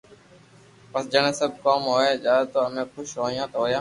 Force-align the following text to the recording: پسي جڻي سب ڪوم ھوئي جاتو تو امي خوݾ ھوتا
پسي 0.91 1.07
جڻي 1.13 1.31
سب 1.39 1.51
ڪوم 1.63 1.81
ھوئي 1.91 2.11
جاتو 2.23 2.45
تو 2.51 2.57
امي 2.67 2.83
خوݾ 2.91 3.07
ھوتا 3.37 3.59